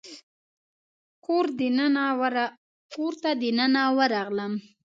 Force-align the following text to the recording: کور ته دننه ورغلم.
کور 2.95 3.05
ته 3.21 3.29
دننه 3.41 3.83
ورغلم. 3.97 4.53